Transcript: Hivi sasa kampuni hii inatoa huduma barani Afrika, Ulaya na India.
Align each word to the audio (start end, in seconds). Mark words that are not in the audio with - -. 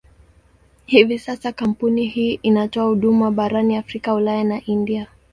Hivi 0.85 1.19
sasa 1.19 1.51
kampuni 1.51 2.05
hii 2.05 2.39
inatoa 2.43 2.85
huduma 2.85 3.31
barani 3.31 3.77
Afrika, 3.77 4.13
Ulaya 4.13 4.43
na 4.43 4.61
India. 4.65 5.07